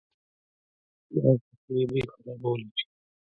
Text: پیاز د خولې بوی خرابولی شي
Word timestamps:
پیاز 1.09 1.39
د 1.47 1.49
خولې 1.59 1.83
بوی 1.89 2.03
خرابولی 2.11 2.69
شي 2.77 2.85